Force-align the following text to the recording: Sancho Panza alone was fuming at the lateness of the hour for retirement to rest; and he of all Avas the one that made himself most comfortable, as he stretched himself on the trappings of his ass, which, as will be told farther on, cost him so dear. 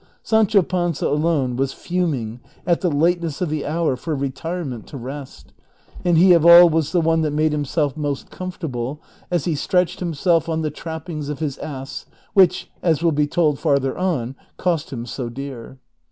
Sancho 0.23 0.63
Panza 0.63 1.05
alone 1.07 1.55
was 1.55 1.73
fuming 1.73 2.39
at 2.65 2.81
the 2.81 2.89
lateness 2.89 3.39
of 3.39 3.49
the 3.49 3.63
hour 3.67 3.95
for 3.95 4.15
retirement 4.15 4.87
to 4.87 4.97
rest; 4.97 5.53
and 6.03 6.17
he 6.17 6.33
of 6.33 6.43
all 6.43 6.71
Avas 6.71 6.91
the 6.91 7.01
one 7.01 7.21
that 7.21 7.29
made 7.29 7.51
himself 7.51 7.95
most 7.95 8.31
comfortable, 8.31 8.99
as 9.29 9.45
he 9.45 9.53
stretched 9.53 9.99
himself 9.99 10.49
on 10.49 10.63
the 10.63 10.71
trappings 10.71 11.29
of 11.29 11.37
his 11.37 11.59
ass, 11.59 12.07
which, 12.33 12.67
as 12.81 13.03
will 13.03 13.11
be 13.11 13.27
told 13.27 13.59
farther 13.59 13.95
on, 13.95 14.33
cost 14.57 14.91
him 14.91 15.05
so 15.05 15.29
dear. 15.29 15.77